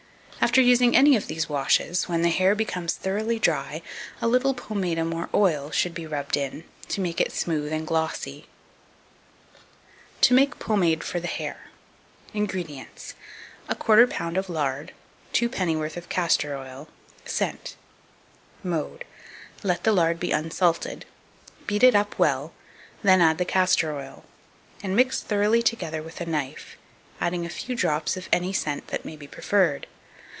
After 0.43 0.59
using 0.59 0.95
any 0.97 1.15
of 1.15 1.27
these 1.27 1.47
washes, 1.47 2.09
when 2.09 2.23
the 2.23 2.29
hair 2.31 2.55
becomes 2.55 2.95
thoroughly 2.95 3.37
dry, 3.37 3.83
a 4.19 4.27
little 4.27 4.55
pomatum 4.55 5.13
or 5.13 5.29
oil 5.35 5.69
should 5.69 5.93
be 5.93 6.07
rubbed 6.07 6.35
in, 6.35 6.63
to 6.87 6.99
make 6.99 7.21
it 7.21 7.31
smooth 7.31 7.71
and 7.71 7.85
glossy. 7.85 8.47
To 10.21 10.33
make 10.33 10.57
Pomade 10.57 11.03
for 11.03 11.19
the 11.19 11.27
Hair. 11.27 11.69
2253. 12.33 12.81
INGREDIENTS. 12.87 13.13
1/4 13.69 14.07
lb. 14.11 14.37
of 14.39 14.49
lard, 14.49 14.93
2 15.31 15.47
pennyworth 15.47 15.95
of 15.95 16.09
castor 16.09 16.57
oil; 16.57 16.89
scent. 17.23 17.75
Mode. 18.63 19.05
Let 19.61 19.83
the 19.83 19.91
lard 19.93 20.19
be 20.19 20.31
unsalted; 20.31 21.05
beat 21.67 21.83
it 21.83 21.93
up 21.93 22.17
well; 22.17 22.51
then 23.03 23.21
add 23.21 23.37
the 23.37 23.45
castor 23.45 23.95
oil, 23.95 24.25
and 24.81 24.95
mix 24.95 25.21
thoroughly 25.21 25.61
together 25.61 26.01
with 26.01 26.19
a 26.19 26.25
knife, 26.25 26.77
adding 27.21 27.45
a 27.45 27.49
few 27.49 27.75
drops 27.75 28.17
of 28.17 28.27
any 28.33 28.51
scent 28.51 28.87
that 28.87 29.05
may 29.05 29.15
be 29.15 29.27
preferred. 29.27 29.85